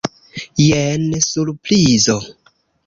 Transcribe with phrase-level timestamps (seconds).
[0.69, 2.21] Jen surprizo!